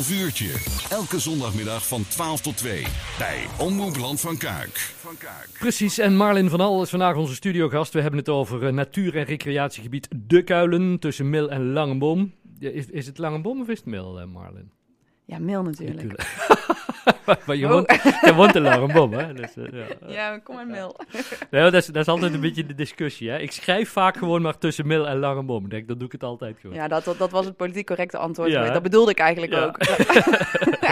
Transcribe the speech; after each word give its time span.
half 0.00 0.10
uurtje. 0.20 0.52
Elke 0.90 1.18
zondagmiddag 1.18 1.86
van 1.88 2.04
12 2.08 2.40
tot 2.40 2.56
2 2.56 2.84
bij 3.18 3.46
Omroep 3.58 3.96
Land 3.96 4.20
van 4.20 4.36
Kuik. 4.36 4.94
Precies, 5.58 5.98
en 5.98 6.16
Marlin 6.16 6.50
van 6.50 6.60
Al 6.60 6.82
is 6.82 6.90
vandaag 6.90 7.16
onze 7.16 7.34
studiogast. 7.34 7.92
We 7.92 8.00
hebben 8.00 8.18
het 8.18 8.28
over 8.28 8.66
eh, 8.66 8.72
natuur- 8.72 9.16
en 9.16 9.24
recreatiegebied 9.24 10.08
De 10.16 10.42
Kuilen 10.42 10.98
tussen 10.98 11.30
Mil 11.30 11.50
en 11.50 11.72
Langenboom. 11.72 12.32
Ja, 12.58 12.70
Is, 12.70 12.86
is 12.86 13.06
het 13.06 13.18
Langenboom 13.18 13.60
of 13.60 13.68
is 13.68 13.76
het 13.78 13.86
Mil, 13.86 14.20
eh, 14.20 14.26
Marlin? 14.26 14.70
Ja, 15.24 15.38
mail 15.38 15.62
natuurlijk. 15.62 16.45
maar 17.46 17.56
je 17.56 17.64
Oh. 17.66 17.70
woont, 17.72 17.92
je 18.24 18.32
woont 18.34 18.54
in 18.54 18.62
Langenboom, 18.62 19.12
hè? 19.12 19.32
Dus, 19.34 19.56
eh, 19.56 19.64
ja. 19.72 20.12
Ja, 20.12 20.38
kom 20.38 20.54
maar 20.54 20.66
mail. 20.66 20.96
Nee, 21.50 21.62
dat, 21.62 21.74
is, 21.74 21.86
dat 21.86 21.96
is 21.96 22.08
altijd 22.08 22.34
een 22.34 22.40
beetje 22.40 22.66
de 22.66 22.74
discussie, 22.74 23.30
hè? 23.30 23.38
Ik 23.38 23.52
schrijf 23.52 23.90
vaak 23.90 24.16
gewoon 24.16 24.42
maar 24.42 24.58
tussen 24.58 24.86
Mil 24.86 25.06
en 25.08 25.18
Langenboom. 25.18 25.64
Ik 25.64 25.70
denk, 25.70 25.88
dan 25.88 25.96
doe 25.98 26.06
ik 26.06 26.12
het 26.12 26.22
altijd 26.22 26.56
gewoon. 26.60 26.76
Ja, 26.76 26.88
dat, 26.88 27.04
dat, 27.04 27.18
dat 27.18 27.30
was 27.30 27.44
het 27.44 27.56
politiek 27.56 27.86
correcte 27.86 28.16
antwoord. 28.18 28.50
Ja, 28.50 28.70
dat 28.70 28.82
bedoelde 28.82 29.10
ik 29.10 29.18
eigenlijk 29.18 29.52
Ja. 29.52 29.64
ook. 29.64 29.78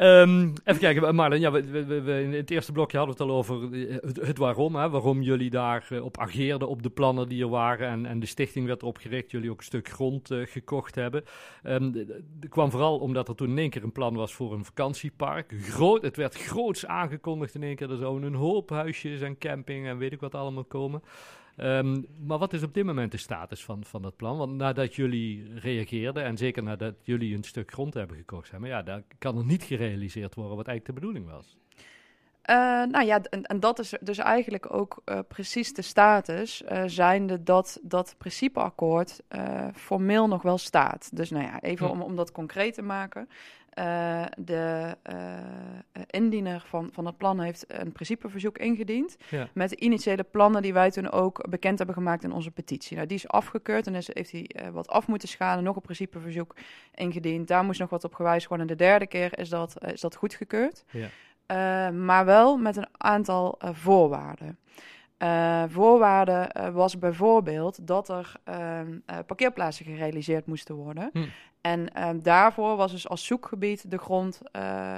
Ehm, 0.00 0.48
even 0.64 0.80
kijken, 0.80 1.14
Marlon. 1.14 1.40
Ja, 1.40 1.50
we, 1.50 2.22
in 2.22 2.32
het 2.32 2.50
eerste 2.50 2.72
blokje 2.72 2.96
hadden 2.98 3.16
we 3.16 3.22
het 3.22 3.32
al 3.32 3.38
over 3.38 3.72
eh, 3.72 3.96
het, 4.26 4.38
waarom. 4.38 4.76
Hè, 4.76 4.90
waarom 4.90 5.22
jullie 5.22 5.50
daar 5.50 5.86
eh, 5.90 6.04
op 6.04 6.18
ageerden 6.18 6.68
op 6.68 6.82
de 6.82 6.90
plannen 6.90 7.28
die 7.28 7.42
er 7.42 7.48
waren. 7.48 7.88
En, 7.88 8.06
en 8.06 8.20
de 8.20 8.26
stichting 8.26 8.66
werd 8.66 8.82
erop 8.82 8.96
gericht. 8.96 9.30
Jullie 9.30 9.50
ook 9.50 9.58
een 9.58 9.64
stuk 9.64 9.88
grond 9.88 10.30
eh, 10.30 10.38
gekocht 10.46 10.94
hebben. 10.94 11.24
Ehm, 11.62 11.90
d- 11.90 11.94
d- 11.94 12.20
Dat 12.40 12.50
kwam 12.50 12.70
vooral 12.70 12.98
omdat 12.98 13.28
er 13.28 13.34
toen 13.34 13.50
in 13.50 13.58
één 13.58 13.70
keer 13.70 13.84
een 13.84 13.92
plan 13.92 14.14
was 14.14 14.34
voor 14.34 14.52
een 14.52 14.64
vakantiepark. 14.64 15.54
Groot, 15.62 16.02
het 16.02 16.16
werd 16.16 16.34
groots 16.34 16.86
aangekondigd 16.86 17.54
in 17.54 17.62
één 17.62 17.76
keer. 17.76 17.90
Er 17.90 17.96
zouden 17.96 18.22
een 18.32 18.38
hoop 18.38 18.70
huisjes 18.70 19.20
en 19.20 19.38
camping 19.38 19.86
en 19.86 19.98
weet 19.98 20.12
ik 20.12 20.20
wat 20.20 20.34
allemaal 20.34 20.64
komen. 20.64 21.02
Ehm, 21.60 22.02
maar 22.26 22.38
wat 22.38 22.52
is 22.52 22.62
op 22.62 22.74
dit 22.74 22.84
moment 22.84 23.12
de 23.12 23.18
status 23.18 23.64
van, 23.64 23.84
van 23.84 24.02
dat 24.02 24.16
plan? 24.16 24.38
Want 24.38 24.52
nadat 24.52 24.94
jullie 24.94 25.58
reageerden 25.58 26.24
en 26.24 26.36
zeker 26.36 26.62
nadat 26.62 26.94
jullie 27.02 27.36
een 27.36 27.42
stuk 27.42 27.72
grond 27.72 27.94
hebben 27.94 28.16
gekocht, 28.16 28.48
zeg 28.48 28.60
maar, 28.60 28.68
ja, 28.68 28.82
daar 28.82 29.02
kan 29.18 29.38
er 29.38 29.44
niet 29.44 29.62
gerealiseerd 29.62 30.34
worden 30.34 30.56
wat 30.56 30.66
eigenlijk 30.66 30.96
de 30.96 31.06
bedoeling 31.06 31.34
was. 31.34 31.56
Eh, 32.42 32.56
nou 32.84 33.04
ja, 33.04 33.22
en, 33.22 33.42
en 33.42 33.60
dat 33.60 33.78
is 33.78 33.94
dus 34.00 34.18
eigenlijk 34.18 34.74
ook 34.74 35.02
eh, 35.04 35.18
precies 35.28 35.72
de 35.72 35.82
status, 35.82 36.64
eh 36.64 36.82
zijnde 36.86 37.42
dat 37.42 37.78
dat 37.82 38.14
principeakkoord 38.18 39.22
formeel 39.74 40.28
nog 40.28 40.42
wel 40.42 40.58
staat. 40.58 41.16
Dus 41.16 41.30
nou 41.30 41.44
ja, 41.44 41.60
even 41.60 41.90
om, 41.90 42.02
om 42.02 42.16
dat 42.16 42.32
concreet 42.32 42.74
te 42.74 42.82
maken. 42.82 43.28
Eh, 43.80 44.24
de 44.36 44.96
eh, 45.02 45.38
eh, 45.92 46.02
indiener 46.06 46.62
van, 46.66 46.88
van 46.92 47.06
het 47.06 47.16
plan 47.16 47.40
heeft 47.40 47.64
een 47.68 47.92
principeverzoek 47.92 48.58
ingediend. 48.58 49.16
Ja. 49.30 49.48
Met 49.54 49.68
de 49.68 49.76
initiële 49.76 50.22
plannen 50.22 50.62
die 50.62 50.72
wij 50.72 50.90
toen 50.90 51.10
ook 51.10 51.48
bekend 51.48 51.78
hebben 51.78 51.96
gemaakt 51.96 52.24
in 52.24 52.32
onze 52.32 52.50
petitie. 52.50 52.96
Nou, 52.96 53.08
die 53.08 53.16
is 53.16 53.28
afgekeurd 53.28 53.86
en 53.86 53.94
is, 53.94 54.10
heeft 54.12 54.32
hij 54.32 54.50
wat 54.72 54.88
af 54.88 55.06
moeten 55.06 55.28
schalen. 55.28 55.64
Nog 55.64 55.76
een 55.76 55.82
principeverzoek 55.82 56.56
ingediend. 56.94 57.48
Daar 57.48 57.64
moest 57.64 57.80
nog 57.80 57.90
wat 57.90 58.04
op 58.04 58.14
gewijzigd 58.14 58.48
worden. 58.48 58.68
En 58.68 58.76
de 58.76 58.84
derde 58.84 59.06
keer 59.06 59.38
is 59.38 59.48
dat, 59.48 59.74
is 59.92 60.00
dat 60.00 60.16
goedgekeurd. 60.16 60.84
Ja. 60.90 61.90
Maar 61.90 62.24
wel 62.24 62.56
met 62.56 62.76
een 62.76 62.88
aantal 62.96 63.58
voorwaarden. 63.58 64.58
Eh 65.20 65.62
voorwaarden 65.68 66.50
eh, 66.50 66.68
was 66.68 66.98
bijvoorbeeld 66.98 67.86
dat 67.86 68.08
er 68.08 68.32
ehm, 68.44 68.98
eh, 69.06 69.18
parkeerplaatsen 69.26 69.84
gerealiseerd 69.84 70.46
moesten 70.46 70.74
worden. 70.74 71.10
Hm. 71.12 71.24
En 71.60 71.94
ehm, 71.94 72.20
daarvoor 72.20 72.76
was 72.76 72.90
dus 72.90 73.08
als 73.08 73.24
zoekgebied 73.24 73.90
de 73.90 73.98
grond 73.98 74.40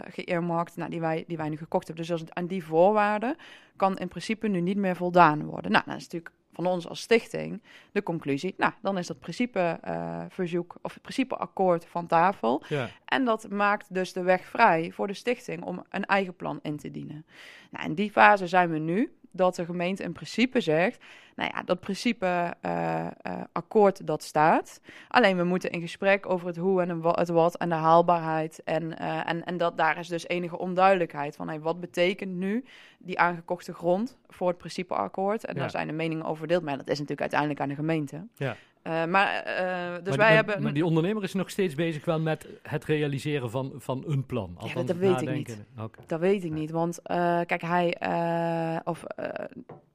geëermarkt 0.08 0.76
nou, 0.76 0.90
die, 0.90 1.00
wij, 1.00 1.24
die 1.26 1.36
wij 1.36 1.48
nu 1.48 1.56
gekocht 1.56 1.86
hebben. 1.86 2.06
Dus 2.06 2.12
als, 2.12 2.30
aan 2.32 2.46
die 2.46 2.64
voorwaarden 2.64 3.36
kan 3.76 3.98
in 3.98 4.08
principe 4.08 4.48
nu 4.48 4.60
niet 4.60 4.76
meer 4.76 4.96
voldaan 4.96 5.44
worden. 5.44 5.70
Nou, 5.70 5.84
dat 5.86 5.96
is 5.96 6.02
natuurlijk 6.02 6.34
van 6.52 6.66
ons 6.66 6.88
als 6.88 7.00
stichting 7.00 7.62
de 7.92 8.02
conclusie. 8.02 8.54
Nou, 8.56 8.72
dan 8.82 8.98
is 8.98 9.06
dat 9.06 9.18
principeverzoek 9.18 10.76
of 10.82 10.92
het 10.92 11.02
principeakkoord 11.02 11.84
van 11.84 12.06
tafel. 12.06 12.62
Ja. 12.68 12.88
En 13.04 13.24
dat 13.24 13.50
maakt 13.50 13.94
dus 13.94 14.12
de 14.12 14.22
weg 14.22 14.44
vrij 14.44 14.90
voor 14.92 15.06
de 15.06 15.14
stichting 15.14 15.62
om 15.62 15.84
een 15.90 16.04
eigen 16.04 16.36
plan 16.36 16.58
in 16.62 16.76
te 16.76 16.90
dienen. 16.90 17.26
Nou, 17.70 17.84
in 17.84 17.94
die 17.94 18.10
fase 18.10 18.46
zijn 18.46 18.70
we 18.70 18.78
nu 18.78 19.12
dat 19.32 19.54
de 19.54 19.64
gemeente 19.64 20.02
in 20.02 20.12
principe 20.12 20.60
zegt, 20.60 21.04
nou 21.36 21.50
ja, 21.54 21.62
dat 21.62 21.80
principe 21.80 22.54
eh, 22.60 23.06
eh, 23.06 23.10
akkoord 23.52 24.06
dat 24.06 24.22
staat. 24.22 24.80
Alleen 25.08 25.36
we 25.36 25.44
moeten 25.44 25.70
in 25.70 25.80
gesprek 25.80 26.28
over 26.28 26.46
het 26.46 26.56
hoe 26.56 26.82
en 26.82 27.02
het 27.02 27.28
wat 27.28 27.56
en 27.56 27.68
de 27.68 27.74
haalbaarheid. 27.74 28.60
En, 28.64 28.98
eh, 28.98 29.28
en, 29.28 29.44
en 29.44 29.56
dat 29.56 29.76
daar 29.76 29.98
is 29.98 30.08
dus 30.08 30.28
enige 30.28 30.58
onduidelijkheid 30.58 31.36
van, 31.36 31.48
hey, 31.48 31.60
wat 31.60 31.80
betekent 31.80 32.32
nu 32.34 32.64
die 32.98 33.18
aangekochte 33.18 33.74
grond 33.74 34.18
voor 34.28 34.48
het 34.48 34.58
principeakkoord? 34.58 35.44
En 35.44 35.54
Ja. 35.54 35.60
daar 35.60 35.70
zijn 35.70 35.86
de 35.86 35.92
meningen 35.92 36.24
over 36.24 36.38
verdeeld, 36.38 36.62
maar 36.62 36.76
dat 36.76 36.88
is 36.88 36.98
natuurlijk 36.98 37.20
uiteindelijk 37.20 37.60
aan 37.60 37.68
de 37.68 37.74
gemeente. 37.74 38.26
Ja. 38.34 38.56
Eh, 38.82 39.04
maar, 39.04 39.34
eh, 39.34 39.92
dus 40.04 40.08
maar, 40.08 40.16
wij 40.16 40.26
die, 40.26 40.36
hebben... 40.36 40.62
maar 40.62 40.72
die 40.72 40.84
ondernemer 40.86 41.22
is 41.22 41.34
nog 41.34 41.50
steeds 41.50 41.74
bezig 41.74 42.04
wel 42.04 42.20
met 42.20 42.46
het 42.62 42.84
realiseren 42.84 43.50
van, 43.50 43.72
van 43.76 44.04
een 44.06 44.26
plan. 44.26 44.50
dat- 44.54 44.62
Althans, 44.62 44.86
dat 44.86 44.96
weet 44.96 45.20
ik. 45.22 45.56
Oké. 45.80 45.98
Dat 46.06 46.20
weet 46.20 46.44
ik 46.44 46.50
niet, 46.52 46.70
want 46.70 47.02
eh, 47.02 47.40
kijk, 47.46 47.62
hij 47.62 47.94
eh, 47.94 48.76
of 48.84 49.04
eh, 49.04 49.28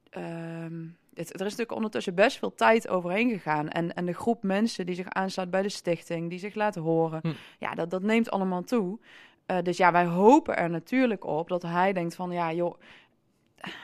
ehm, 0.10 0.86
het, 1.14 1.28
er 1.30 1.36
is 1.36 1.40
natuurlijk 1.40 1.72
ondertussen 1.72 2.16
best 2.16 2.38
veel 2.38 2.54
tijd 2.56 2.88
overheen 2.88 3.30
gegaan 3.30 3.70
en, 3.70 3.94
en 3.94 4.06
de 4.06 4.14
groep 4.14 4.44
mensen 4.44 4.86
die 4.86 4.96
zich 4.96 5.10
aansluit 5.10 5.50
bij 5.52 5.62
de 5.62 5.70
stichting, 5.70 6.30
die 6.30 6.40
zich 6.40 6.56
laten 6.56 6.82
horen, 6.82 7.20
Hm. 7.24 7.32
ja, 7.60 7.74
dat, 7.76 7.90
dat 7.90 8.02
neemt 8.02 8.32
allemaal 8.32 8.64
toe. 8.64 9.00
Eh, 9.46 9.58
dus 9.62 9.78
ja, 9.78 9.92
wij 9.92 10.06
hopen 10.06 10.58
er 10.58 10.70
natuurlijk 10.70 11.26
op 11.26 11.48
dat 11.50 11.62
hij 11.62 11.94
denkt 11.94 12.16
van, 12.16 12.32
ja, 12.32 12.54
joh, 12.54 12.80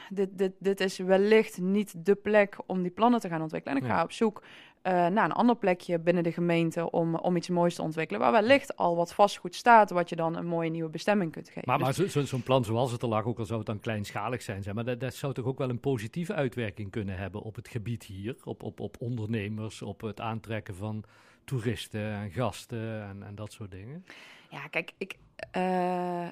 dit, 0.10 0.38
dit, 0.38 0.52
dit 0.60 0.80
is 0.80 0.98
wellicht 0.98 1.62
niet 1.62 2.06
de 2.06 2.16
plek 2.16 2.58
om 2.66 2.82
die 2.82 2.92
plannen 2.92 3.20
te 3.20 3.28
gaan 3.30 3.42
ontwikkelen. 3.42 3.78
En 3.78 3.84
ik 3.84 3.90
ga 3.90 3.98
Ja. 3.98 4.04
op 4.04 4.12
zoek 4.12 4.44
eh, 4.84 4.94
naar 5.08 5.26
een 5.26 5.32
ander 5.32 5.56
plekje 5.56 6.00
binnen 6.00 6.24
de 6.24 6.32
gemeente 6.32 6.92
om, 6.92 7.16
om 7.16 7.36
iets 7.36 7.50
moois 7.50 7.76
te 7.76 7.82
ontwikkelen, 7.82 8.22
waar 8.22 8.32
wellicht 8.32 8.76
al 8.78 8.96
wat 8.96 9.14
vastgoed 9.14 9.56
staat, 9.56 9.90
wat 9.90 10.10
je 10.10 10.16
dan 10.16 10.36
een 10.36 10.46
mooie 10.46 10.70
nieuwe 10.70 10.90
bestemming 10.90 11.32
kunt 11.32 11.48
geven. 11.48 11.62
Maar, 11.66 11.78
Dus- 11.78 11.86
maar 11.86 11.94
zo- 11.94 12.08
zo- 12.20 12.26
zo'n 12.26 12.44
plan 12.44 12.64
zoals 12.66 12.92
het 12.92 13.02
er 13.02 13.08
lag, 13.08 13.26
ook 13.26 13.40
al 13.40 13.46
zou 13.46 13.58
het 13.58 13.68
dan 13.68 13.80
kleinschalig 13.80 14.42
zijn, 14.42 14.64
zeg 14.64 14.74
maar 14.74 14.84
dat, 14.86 15.00
dat 15.00 15.14
zou 15.14 15.34
toch 15.34 15.46
ook 15.46 15.58
wel 15.58 15.70
een 15.70 15.80
positieve 15.80 16.34
uitwerking 16.34 16.92
kunnen 16.92 17.18
hebben 17.18 17.42
op 17.42 17.56
het 17.56 17.68
gebied 17.68 18.04
hier, 18.04 18.36
op, 18.44 18.64
op, 18.64 18.80
op 18.80 18.96
ondernemers, 19.00 19.82
op 19.82 20.02
het 20.02 20.22
aantrekken 20.22 20.76
van 20.76 21.04
toeristen 21.46 22.12
en 22.14 22.32
gasten 22.32 23.04
en, 23.04 23.24
en 23.24 23.36
dat 23.36 23.52
soort 23.52 23.72
dingen. 23.72 24.06
Ja, 24.50 24.68
kijk, 24.68 24.92
ik, 24.98 25.16
eh, 25.52 26.26
eh, 26.26 26.32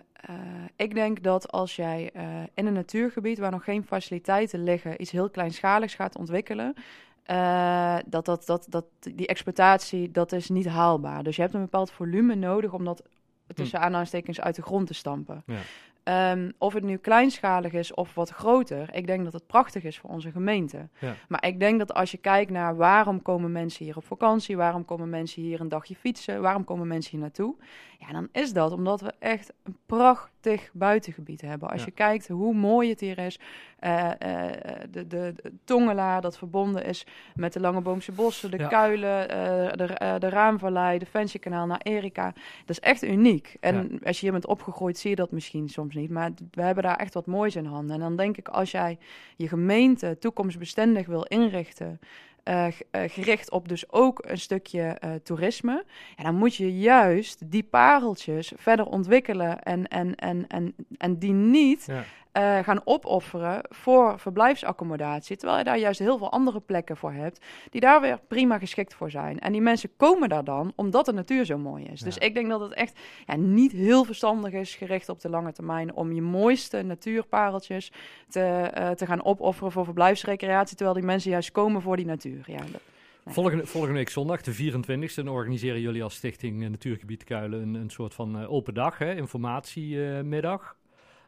ik 0.76 0.94
denk 0.94 1.24
dat 1.24 1.52
als 1.52 1.76
jij 1.76 2.12
in 2.54 2.66
een 2.66 2.74
natuurgebied 2.74 3.38
waar 3.40 3.52
nog 3.52 3.64
geen 3.64 3.84
faciliteiten 3.86 4.64
liggen, 4.64 5.02
iets 5.02 5.12
heel 5.12 5.30
kleinschaligs 5.30 5.96
gaat 5.96 6.18
ontwikkelen, 6.18 6.74
eh, 7.32 7.98
dat, 8.06 8.26
dat, 8.26 8.46
dat, 8.46 8.66
dat 8.70 8.86
die 9.00 9.28
exploitatie, 9.28 10.12
dat 10.12 10.32
is 10.32 10.50
niet 10.50 10.68
haalbaar. 10.68 11.24
Dus 11.24 11.36
je 11.36 11.42
hebt 11.42 11.54
een 11.54 11.62
bepaald 11.62 11.92
volume 11.92 12.36
nodig 12.36 12.74
om 12.74 12.86
dat 12.86 13.04
tussen 13.54 13.80
aanhalingstekens 13.80 14.42
uit 14.42 14.56
de 14.56 14.62
grond 14.62 14.88
te 14.88 14.94
stampen. 14.94 15.44
Ja. 15.46 15.60
Ehm, 16.04 16.52
of 16.58 16.74
het 16.74 16.84
nu 16.84 16.98
kleinschalig 16.98 17.74
is 17.74 17.94
of 17.94 18.16
wat 18.16 18.30
groter, 18.30 18.96
ik 18.96 19.08
denk 19.08 19.24
dat 19.24 19.34
het 19.34 19.48
prachtig 19.48 19.84
is 19.84 20.00
voor 20.00 20.10
onze 20.10 20.32
gemeente. 20.32 20.88
Ja. 21.00 21.16
Maar 21.28 21.46
ik 21.46 21.60
denk 21.60 21.80
dat 21.80 21.94
als 21.94 22.12
je 22.12 22.18
kijkt 22.18 22.52
naar 22.52 22.76
waarom 22.76 23.22
komen 23.22 23.52
mensen 23.52 23.86
hier 23.86 23.98
op 23.98 24.06
vakantie, 24.06 24.58
waarom 24.58 24.86
komen 24.86 25.10
mensen 25.10 25.42
hier 25.42 25.60
een 25.62 25.70
dagje 25.70 25.96
fietsen, 25.96 26.42
waarom 26.42 26.64
komen 26.64 26.88
mensen 26.88 27.12
hier 27.12 27.20
naartoe, 27.20 27.56
ja, 28.00 28.12
dan 28.12 28.28
is 28.32 28.54
dat 28.54 28.72
omdat 28.72 29.02
we 29.02 29.14
echt 29.20 29.54
een 29.64 29.78
prachtig 29.86 30.30
buitengebied 30.74 31.42
hebben. 31.42 31.70
Als 31.70 31.80
Ja. 31.80 31.86
je 31.86 31.92
kijkt 31.92 32.28
hoe 32.28 32.54
mooi 32.54 32.90
het 32.90 33.00
hier 33.00 33.18
is, 33.18 33.40
eh, 33.80 34.10
eh, 34.10 34.52
de, 34.90 35.08
de, 35.08 35.34
de 35.36 35.52
Tongelaar 35.64 36.22
dat 36.22 36.38
verbonden 36.38 36.86
is 36.86 37.06
met 37.36 37.54
de 37.54 37.60
Langeboomse 37.60 38.12
Bossen, 38.12 38.52
de 38.52 38.58
Ja. 38.58 38.68
Kuilen, 38.68 39.30
eh, 39.30 39.72
de, 39.72 40.20
de 40.20 40.30
Raamvallei, 40.30 40.98
de 40.98 41.06
Ventiekanaal 41.06 41.66
naar 41.66 41.82
Erika. 41.84 42.34
Dat 42.66 42.70
is 42.70 42.80
echt 42.80 43.04
uniek. 43.04 43.58
En 43.60 44.00
als 44.04 44.16
je 44.16 44.22
hier 44.22 44.32
bent 44.32 44.48
opgegroeid, 44.48 44.98
zie 44.98 45.10
je 45.10 45.16
dat 45.16 45.32
misschien 45.32 45.70
soms 45.70 45.96
niet. 45.96 46.10
Maar 46.10 46.32
we 46.52 46.62
hebben 46.62 46.84
daar 46.84 46.98
echt 46.98 47.14
wat 47.14 47.26
moois 47.26 47.56
in 47.56 47.66
handen. 47.66 47.96
En 47.96 48.02
dan 48.02 48.16
denk 48.16 48.38
ik, 48.38 48.48
als 48.48 48.72
jij 48.72 48.98
je 49.36 49.48
gemeente 49.48 50.18
toekomstbestendig 50.20 51.08
wil 51.08 51.24
inrichten... 51.24 52.00
eh, 52.44 52.68
eh, 52.68 52.74
gericht 52.92 53.52
op 53.52 53.68
dus 53.68 53.92
ook 53.92 54.24
een 54.28 54.38
stukje 54.38 54.82
eh, 54.82 55.12
toerisme. 55.24 55.84
Ja, 56.18 56.24
dan 56.24 56.36
moet 56.36 56.56
je 56.56 56.80
juist 56.80 57.52
die 57.52 57.64
pareltjes 57.64 58.52
verder 58.56 58.86
ontwikkelen 58.86 59.62
en, 59.62 59.88
en, 59.88 60.16
en, 60.16 60.48
en, 60.48 60.76
en 60.98 61.18
die 61.18 61.34
niet 61.34 61.86
Ja. 61.86 62.04
Eh, 62.32 62.60
gaan 62.60 62.82
opofferen 62.84 63.62
voor 63.70 64.20
verblijfsaccommodatie. 64.20 65.38
Terwijl 65.38 65.58
je 65.60 65.64
daar 65.66 65.78
juist 65.78 66.00
heel 66.00 66.18
veel 66.18 66.32
andere 66.32 66.60
plekken 66.60 66.98
voor 66.98 67.12
hebt, 67.12 67.46
die 67.70 67.82
daar 67.82 68.02
weer 68.02 68.20
prima 68.28 68.58
geschikt 68.60 68.94
voor 68.94 69.12
zijn. 69.12 69.40
En 69.40 69.52
die 69.52 69.62
mensen 69.62 69.90
komen 69.98 70.30
daar 70.30 70.44
dan 70.44 70.74
omdat 70.76 71.06
de 71.06 71.14
natuur 71.14 71.46
zo 71.46 71.58
mooi 71.58 71.84
is. 71.86 72.02
Dus 72.02 72.18
ik 72.18 72.34
denk 72.34 72.50
dat 72.50 72.60
het 72.62 72.74
echt 72.74 73.00
ja, 73.26 73.36
niet 73.36 73.72
heel 73.72 74.04
verstandig 74.04 74.54
is, 74.54 74.76
gericht 74.76 75.10
op 75.10 75.20
de 75.22 75.30
lange 75.30 75.52
termijn, 75.52 75.94
om 75.94 76.12
je 76.14 76.22
mooiste 76.22 76.82
natuurpareltjes 76.82 77.92
te, 78.30 78.40
eh, 78.74 78.90
te 78.90 79.06
gaan 79.06 79.24
opofferen 79.26 79.72
voor 79.72 79.84
verblijfsrecreatie, 79.86 80.76
terwijl 80.76 80.98
die 80.98 81.06
mensen 81.08 81.32
juist 81.32 81.52
komen 81.52 81.82
voor 81.82 81.96
die 81.96 82.06
natuur. 82.06 82.44
Ja, 82.48 82.58
dat- 82.58 82.82
Nee. 83.26 83.34
Volgende, 83.34 83.66
volgende 83.66 83.96
week 83.98 84.10
zondag, 84.10 84.42
de 84.42 84.52
24e, 84.54 85.24
dan 85.24 85.28
organiseren 85.34 85.82
jullie 85.82 86.04
als 86.04 86.16
Stichting 86.16 86.64
eh, 86.64 86.70
Natuurgebied 86.70 87.24
Kuilen 87.24 87.62
een, 87.62 87.74
een 87.74 87.90
soort 87.90 88.14
van 88.14 88.46
open 88.46 88.74
dag, 88.74 88.98
hè, 88.98 89.14
informatiemiddag. 89.16 90.76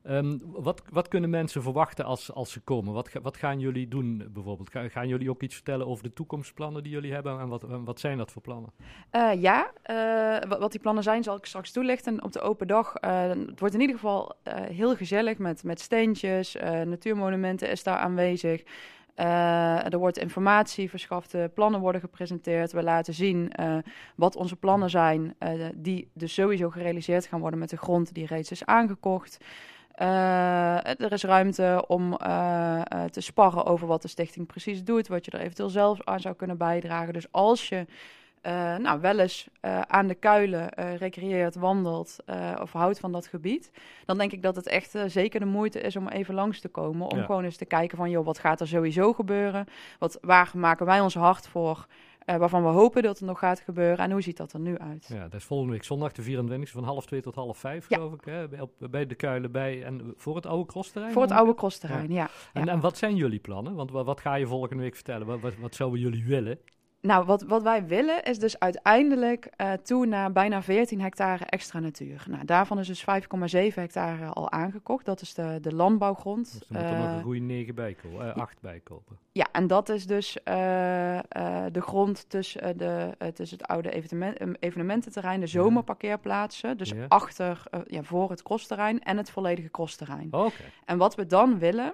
Ehm, 0.03 0.37
wat, 0.41 0.81
wat 0.89 1.07
kunnen 1.07 1.29
mensen 1.29 1.61
verwachten 1.61 2.05
als, 2.05 2.33
als 2.33 2.51
ze 2.51 2.59
komen? 2.59 2.93
Wat, 2.93 3.09
wat 3.21 3.37
gaan 3.37 3.59
jullie 3.59 3.87
doen 3.87 4.29
bijvoorbeeld? 4.33 4.69
gaan 4.71 5.07
jullie 5.07 5.29
ook 5.29 5.41
iets 5.41 5.55
vertellen 5.55 5.87
over 5.87 6.03
de 6.03 6.13
toekomstplannen 6.13 6.83
die 6.83 6.91
jullie 6.91 7.13
hebben? 7.13 7.39
En 7.39 7.47
wat, 7.47 7.65
wat 7.83 7.99
zijn 7.99 8.17
dat 8.17 8.31
voor 8.31 8.41
plannen? 8.41 8.71
Uh, 9.11 9.41
ja, 9.41 9.71
uh, 9.85 10.59
wat 10.59 10.71
die 10.71 10.81
plannen 10.81 11.03
zijn 11.03 11.23
zal 11.23 11.35
ik 11.35 11.45
straks 11.45 11.71
toelichten 11.71 12.23
op 12.23 12.31
de 12.31 12.41
open 12.41 12.67
dag. 12.67 12.93
Uh, 13.01 13.27
het 13.27 13.59
wordt 13.59 13.73
in 13.73 13.81
ieder 13.81 13.95
geval 13.95 14.35
heel 14.53 14.95
gezellig 14.95 15.37
met, 15.37 15.63
met 15.63 15.79
steentjes, 15.79 16.55
natuurmonumenten 16.85 17.69
is 17.69 17.83
daar 17.83 17.97
aanwezig. 17.97 18.63
er 19.15 19.97
wordt 19.97 20.17
informatie 20.17 20.89
verschaft, 20.89 21.35
plannen 21.53 21.79
worden 21.79 22.01
gepresenteerd. 22.01 22.71
We 22.71 22.83
laten 22.83 23.13
zien 23.13 23.51
wat 24.15 24.35
onze 24.35 24.55
plannen 24.55 24.89
zijn, 24.89 25.35
die 25.75 26.09
dus 26.13 26.33
sowieso 26.33 26.69
gerealiseerd 26.69 27.25
gaan 27.25 27.39
worden 27.39 27.59
met 27.59 27.69
de 27.69 27.77
grond 27.77 28.13
die 28.13 28.25
reeds 28.25 28.51
is 28.51 28.65
aangekocht. 28.65 29.37
Uh, 30.01 30.85
er 30.85 31.11
is 31.11 31.23
ruimte 31.23 31.83
om 31.87 32.17
uh, 32.21 32.81
uh, 32.93 33.03
te 33.03 33.21
sparren 33.21 33.65
over 33.65 33.87
wat 33.87 34.01
de 34.01 34.07
stichting 34.07 34.47
precies 34.47 34.83
doet, 34.83 35.07
wat 35.07 35.25
je 35.25 35.31
er 35.31 35.39
eventueel 35.39 35.69
zelf 35.69 36.03
aan 36.03 36.19
zou 36.19 36.35
kunnen 36.35 36.57
bijdragen. 36.57 37.13
Dus 37.13 37.31
als 37.31 37.69
je 37.69 37.85
nou, 38.77 39.01
wel 39.01 39.19
eens 39.19 39.47
aan 39.87 40.07
de 40.07 40.15
kuilen 40.15 40.69
recreëert, 40.97 41.55
wandelt 41.55 42.17
of 42.61 42.71
houdt 42.71 42.99
van 42.99 43.11
dat 43.11 43.27
gebied, 43.27 43.71
dan 44.05 44.17
denk 44.17 44.31
ik 44.31 44.41
dat 44.41 44.55
het 44.55 44.67
echt 44.67 44.95
zeker 45.07 45.39
de 45.39 45.45
moeite 45.45 45.79
is 45.81 45.95
om 45.95 46.07
even 46.07 46.33
langs 46.33 46.59
te 46.59 46.67
komen. 46.67 47.07
Om 47.07 47.25
gewoon 47.25 47.43
eens 47.43 47.57
te 47.57 47.65
kijken 47.65 47.97
van, 47.97 48.09
joh, 48.09 48.25
wat 48.25 48.39
gaat 48.39 48.59
er 48.59 48.67
sowieso 48.67 49.13
gebeuren? 49.13 49.65
Wat, 49.99 50.17
waar 50.21 50.51
maken 50.53 50.85
wij 50.85 50.99
ons 50.99 51.15
hart 51.15 51.47
voor? 51.47 51.85
Uh, 52.25 52.35
waarvan 52.35 52.63
we 52.63 52.69
hopen 52.69 53.03
dat 53.03 53.19
het 53.19 53.27
nog 53.27 53.39
gaat 53.39 53.59
gebeuren. 53.59 53.97
En 53.97 54.11
hoe 54.11 54.21
ziet 54.21 54.37
dat 54.37 54.53
er 54.53 54.59
nu 54.59 54.77
uit? 54.77 55.05
Ja, 55.07 55.23
dat 55.23 55.33
is 55.33 55.43
volgende 55.43 55.73
week 55.73 55.83
zondag 55.83 56.11
de 56.11 56.21
24 56.21 56.69
van 56.69 56.83
half 56.83 57.05
twee 57.05 57.21
tot 57.21 57.35
half 57.35 57.57
vijf, 57.57 57.89
ja. 57.89 57.95
geloof 57.95 58.13
ik. 58.13 58.25
Hè? 58.25 58.47
Bij, 58.89 59.05
de 59.05 59.15
Kuilen 59.15 59.51
bij 59.51 59.83
en 59.83 60.13
voor 60.17 60.35
het 60.35 60.45
oude 60.45 60.65
crossterrein? 60.65 61.13
Voor 61.13 61.21
het 61.21 61.31
oude 61.31 61.53
crossterrein, 61.53 62.11
ja. 62.11 62.29
ja. 62.53 62.61
En, 62.61 62.69
en, 62.69 62.79
wat 62.79 62.97
zijn 62.97 63.15
jullie 63.15 63.39
plannen? 63.39 63.75
Want 63.75 63.91
wat, 63.91 64.05
wat 64.05 64.19
ga 64.19 64.35
je 64.35 64.47
volgende 64.47 64.83
week 64.83 64.95
vertellen? 64.95 65.27
Wat, 65.27 65.39
wat, 65.39 65.55
wat 65.55 65.75
zouden 65.75 65.99
jullie 65.99 66.25
willen? 66.25 66.59
Nou, 67.03 67.25
wat, 67.25 67.41
wat 67.41 67.63
wij 67.63 67.85
willen 67.85 68.23
is 68.23 68.39
dus 68.39 68.59
uiteindelijk 68.59 69.49
uh, 69.57 69.71
toe 69.73 70.05
naar 70.05 70.31
bijna 70.31 70.61
14 70.61 71.01
hectare 71.01 71.45
extra 71.45 71.79
natuur. 71.79 72.25
Nou, 72.29 72.45
daarvan 72.45 72.79
is 72.79 72.87
dus 72.87 73.01
5,7 73.01 73.73
hectare 73.73 74.25
al 74.25 74.51
aangekocht. 74.51 75.05
Dat 75.05 75.21
is 75.21 75.33
de, 75.33 75.57
de 75.61 75.75
landbouwgrond. 75.75 76.51
Dus 76.51 76.69
er 76.69 76.75
moeten 76.75 76.91
uh, 76.91 76.99
nog 76.99 77.15
een 77.15 77.23
goede 77.23 77.39
9 77.39 77.75
bij 77.75 77.93
kopen, 77.93 78.27
uh, 78.27 78.35
8 78.35 78.61
bij 78.61 78.79
kopen. 78.79 79.17
Ja, 79.31 79.47
en 79.51 79.67
dat 79.67 79.89
is 79.89 80.07
dus 80.07 80.37
de 80.43 81.81
grond 81.81 82.29
tussen, 82.29 82.77
de, 82.77 83.09
tussen 83.33 83.57
het 83.57 83.67
oude 83.67 83.91
evenement, 83.91 84.37
evenemententerrein, 84.59 85.39
de 85.39 85.47
zomerparkeerplaatsen. 85.47 86.77
Dus 86.77 86.89
ja. 86.89 87.05
achter, 87.07 87.63
ja, 87.87 88.03
voor 88.03 88.29
het 88.29 88.43
crossterrein 88.43 89.03
en 89.03 89.17
het 89.17 89.29
volledige 89.29 89.71
crossterrein. 89.71 90.27
Okay. 90.31 90.51
En 90.85 90.97
wat 90.97 91.15
we 91.15 91.25
dan 91.25 91.59
willen 91.59 91.93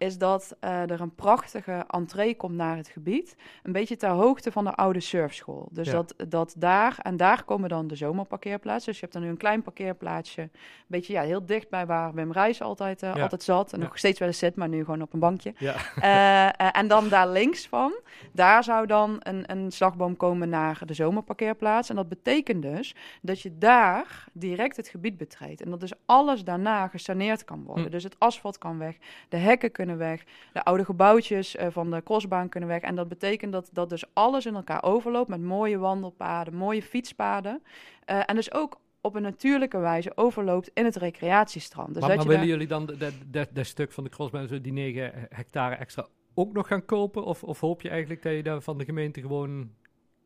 is 0.00 0.18
dat 0.18 0.56
uh, 0.64 0.90
er 0.90 1.00
een 1.00 1.14
prachtige 1.14 1.84
entree 1.88 2.36
komt 2.36 2.54
naar 2.54 2.76
het 2.76 2.88
gebied. 2.88 3.36
Een 3.62 3.72
beetje 3.72 3.96
ter 3.96 4.08
hoogte 4.08 4.52
van 4.52 4.64
de 4.64 4.74
oude 4.74 5.00
surfschool. 5.00 5.68
Dus 5.72 5.86
Ja. 5.86 5.92
dat, 5.92 6.14
dat 6.28 6.54
daar, 6.58 6.98
en 7.02 7.16
daar 7.16 7.44
komen 7.44 7.68
dan 7.68 7.86
de 7.86 7.96
zomerparkeerplaatsen. 7.96 8.84
Dus 8.90 8.94
je 8.94 9.00
hebt 9.00 9.12
dan 9.12 9.22
nu 9.22 9.28
een 9.28 9.36
klein 9.36 9.62
parkeerplaatsje. 9.62 10.40
Een 10.42 10.50
beetje 10.86 11.12
ja, 11.12 11.22
heel 11.22 11.46
dicht 11.46 11.68
bij 11.68 11.86
waar 11.86 12.14
Wim 12.14 12.32
Reis 12.32 12.62
altijd, 12.62 13.02
eh, 13.02 13.14
Ja. 13.14 13.22
altijd 13.22 13.42
zat. 13.42 13.72
En 13.72 13.78
Ja. 13.78 13.84
nog 13.84 13.98
steeds 13.98 14.18
wel 14.18 14.28
eens 14.28 14.38
zit, 14.38 14.56
maar 14.56 14.68
nu 14.68 14.84
gewoon 14.84 15.02
op 15.02 15.12
een 15.12 15.18
bankje. 15.20 15.54
Eh, 16.00 16.46
eh, 16.46 16.52
en 16.72 16.88
dan 16.88 17.08
daar 17.08 17.28
links 17.28 17.68
van, 17.68 17.92
daar 18.32 18.64
zou 18.64 18.86
dan 18.86 19.16
een, 19.18 19.50
een 19.52 19.70
slagboom 19.72 20.16
komen 20.16 20.48
naar 20.48 20.82
de 20.86 20.94
zomerparkeerplaats. 20.94 21.88
En 21.90 21.96
dat 21.96 22.08
betekent 22.08 22.62
dus 22.62 22.94
dat 23.22 23.40
je 23.40 23.58
daar 23.58 24.24
direct 24.32 24.76
het 24.76 24.88
gebied 24.88 25.16
betreedt. 25.16 25.60
En 25.62 25.70
dat 25.70 25.80
dus 25.80 25.92
alles 26.06 26.44
daarna 26.44 26.88
gesaneerd 26.88 27.44
kan 27.44 27.64
worden. 27.64 27.84
Hm. 27.84 27.90
Dus 27.90 28.04
het 28.04 28.18
asfalt 28.18 28.58
kan 28.58 28.78
weg, 28.78 28.96
de 29.28 29.36
hekken 29.36 29.72
kunnen 29.72 29.89
weg, 29.96 30.24
de 30.52 30.64
oude 30.64 30.84
gebouwtjes 30.84 31.56
eh, 31.56 31.66
van 31.70 31.90
de 31.90 32.02
crossbaan 32.02 32.48
kunnen 32.48 32.68
weg. 32.68 32.80
En 32.80 32.94
dat 32.94 33.08
betekent 33.08 33.52
dat, 33.52 33.70
dat 33.72 33.88
dus 33.88 34.04
alles 34.12 34.46
in 34.46 34.54
elkaar 34.54 34.82
overloopt 34.82 35.28
met 35.28 35.40
mooie 35.42 35.78
wandelpaden, 35.78 36.54
mooie 36.54 36.82
fietspaden. 36.82 37.62
Eh, 38.04 38.20
en 38.26 38.34
dus 38.34 38.52
ook 38.52 38.80
op 39.00 39.14
een 39.14 39.22
natuurlijke 39.22 39.78
wijze 39.78 40.12
overloopt 40.14 40.70
in 40.74 40.84
het 40.84 40.96
recreatiestrand. 40.96 41.88
Dus 41.94 42.00
maar 42.02 42.16
dat 42.16 42.26
maar 42.26 42.34
je 42.36 42.40
willen 42.40 42.58
daar- 42.68 42.68
jullie 42.86 42.98
dan 43.30 43.46
dat- 43.52 43.66
stuk 43.66 43.92
van 43.92 44.04
de 44.04 44.10
crossbaan, 44.10 44.46
zo 44.48 44.60
die 44.60 44.72
9 44.72 45.12
hectare 45.28 45.74
extra, 45.74 46.06
ook 46.34 46.52
nog 46.52 46.66
gaan 46.66 46.84
kopen? 46.84 47.24
Of, 47.24 47.42
of 47.44 47.60
hoop 47.60 47.82
je 47.82 47.88
eigenlijk 47.88 48.22
dat 48.22 48.32
je 48.32 48.42
dat 48.42 48.64
van 48.64 48.78
de 48.78 48.84
gemeente 48.84 49.20
gewoon 49.20 49.70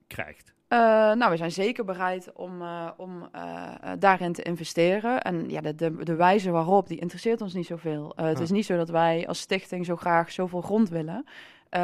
krijgt? 0.07 0.54
Eh, 0.69 0.79
nou, 1.13 1.31
we 1.31 1.37
zijn 1.37 1.53
zeker 1.53 1.85
bereid 1.85 2.33
om, 2.33 2.63
eh, 2.63 2.91
om 2.97 3.29
eh, 3.33 3.73
daarin 3.99 4.33
te 4.33 4.43
investeren. 4.43 5.23
En 5.23 5.51
ja, 5.51 5.61
de, 5.61 5.75
de, 5.75 6.05
de 6.05 6.15
wijze 6.15 6.51
waarop, 6.51 6.87
die 6.89 6.99
interesseert 6.99 7.41
ons 7.41 7.55
niet 7.55 7.67
zoveel. 7.67 8.13
Het 8.17 8.37
Ja. 8.39 8.43
is 8.45 8.51
niet 8.51 8.65
zo 8.67 8.77
dat 8.77 8.89
wij 8.89 9.27
als 9.29 9.41
stichting 9.41 9.85
zo 9.85 9.97
graag 9.97 10.33
zoveel 10.33 10.61
grond 10.61 10.89
willen. 10.89 11.25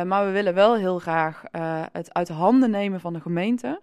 Maar 0.07 0.27
we 0.27 0.31
willen 0.31 0.55
wel 0.55 0.77
heel 0.77 0.99
graag 0.99 1.43
het 1.93 2.15
uit 2.15 2.27
de 2.27 2.33
handen 2.33 2.71
nemen 2.71 3.01
van 3.01 3.13
de 3.13 3.21
gemeente. 3.21 3.81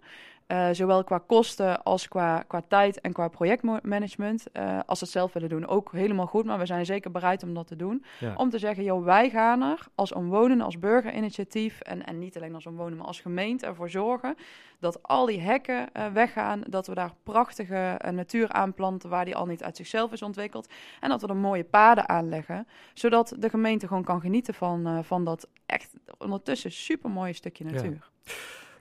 Eh, 0.47 0.69
zowel 0.71 1.03
qua 1.03 1.17
kosten 1.17 1.83
als 1.83 2.07
qua, 2.07 2.43
qua 2.47 2.61
tijd 2.67 3.01
en 3.01 3.11
qua 3.11 3.27
projectmanagement. 3.27 4.51
Eh, 4.51 4.79
als 4.85 4.97
ze 4.99 5.03
het 5.03 5.13
zelf 5.13 5.33
willen 5.33 5.49
doen, 5.49 5.67
ook 5.67 5.91
helemaal 5.91 6.25
goed. 6.25 6.45
Maar 6.45 6.59
we 6.59 6.65
zijn 6.65 6.85
zeker 6.85 7.11
bereid 7.11 7.43
om 7.43 7.53
dat 7.53 7.67
te 7.67 7.75
doen. 7.75 8.03
Ja. 8.19 8.33
Om 8.35 8.49
te 8.49 8.59
zeggen, 8.59 8.83
joh, 8.83 9.03
wij 9.03 9.29
gaan 9.29 9.61
er 9.61 9.87
als 9.95 10.13
omwonenden, 10.13 10.65
als 10.65 10.79
burgerinitiatief... 10.79 11.79
En, 11.79 12.05
en 12.05 12.19
niet 12.19 12.37
alleen 12.37 12.53
als 12.53 12.65
omwonenden, 12.65 12.97
maar 12.97 13.07
als 13.07 13.19
gemeente 13.19 13.65
ervoor 13.65 13.89
zorgen... 13.89 14.35
dat 14.79 15.03
al 15.03 15.25
die 15.25 15.41
hekken 15.41 15.93
eh, 15.93 16.07
weggaan. 16.07 16.61
Dat 16.69 16.87
we 16.87 16.93
daar 16.93 17.13
prachtige 17.23 17.99
natuur 18.11 18.51
aanplanten... 18.51 19.09
waar 19.09 19.25
die 19.25 19.35
al 19.35 19.45
niet 19.45 19.63
uit 19.63 19.77
zichzelf 19.77 20.11
is 20.11 20.21
ontwikkeld. 20.21 20.69
En 20.99 21.09
dat 21.09 21.21
we 21.21 21.27
er 21.27 21.35
mooie 21.35 21.63
paden 21.63 22.09
aanleggen. 22.09 22.67
Zodat 22.93 23.35
de 23.39 23.49
gemeente 23.49 23.87
gewoon 23.87 24.03
kan 24.03 24.21
genieten 24.21 24.53
van, 24.53 25.03
van 25.03 25.23
dat 25.23 25.47
echt 25.65 25.93
ondertussen 26.17 26.71
supermooie 26.71 27.33
stukje 27.33 27.65
Ja. 27.69 27.91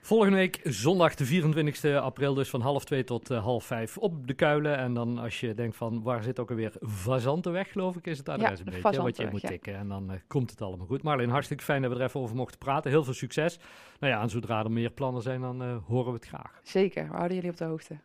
Volgende 0.07 0.35
week 0.35 0.59
zondag 0.63 1.15
de 1.15 1.25
24 1.25 1.95
april, 2.01 2.33
dus 2.33 2.49
van 2.49 2.61
half 2.61 2.85
twee 2.85 3.03
tot 3.03 3.29
eh, 3.29 3.43
half 3.43 3.65
vijf 3.65 3.97
op 3.97 4.27
de 4.27 4.33
Kuilen. 4.33 4.77
En 4.77 4.93
dan 4.93 5.17
als 5.17 5.39
je 5.39 5.53
denkt 5.53 5.75
van 5.75 6.03
waar 6.03 6.23
zit 6.23 6.39
ook 6.39 6.49
alweer 6.49 6.71
Vazantenweg, 6.79 7.71
geloof 7.71 7.95
ik, 7.95 8.07
is 8.07 8.17
het 8.17 8.29
adres 8.29 8.49
Ja, 8.49 8.65
een 8.65 8.81
beetje, 8.81 8.89
hè, 8.89 9.01
wat 9.01 9.17
je 9.17 9.27
moet 9.31 9.41
ja. 9.41 9.47
tikken. 9.47 9.75
En 9.75 9.87
dan 9.87 10.11
eh, 10.11 10.17
komt 10.27 10.49
het 10.49 10.61
allemaal 10.61 10.85
goed. 10.85 11.03
Marleen, 11.03 11.29
hartstikke 11.29 11.63
fijn 11.63 11.81
dat 11.81 11.91
we 11.91 11.97
er 11.97 12.03
even 12.03 12.19
over 12.19 12.35
mochten 12.35 12.59
praten. 12.59 12.91
Heel 12.91 13.03
veel 13.03 13.13
succes. 13.13 13.59
Nou 13.99 14.13
ja, 14.13 14.21
en 14.21 14.29
zodra 14.29 14.63
er 14.63 14.71
meer 14.71 14.89
plannen 14.89 15.21
zijn, 15.21 15.41
dan 15.41 15.63
eh, 15.63 15.77
horen 15.87 16.11
we 16.11 16.17
het 16.17 16.27
graag. 16.27 16.59
Zeker, 16.63 17.03
we 17.03 17.15
houden 17.15 17.35
jullie 17.35 17.51
op 17.51 17.57
de 17.57 17.65
hoogte. 17.65 17.97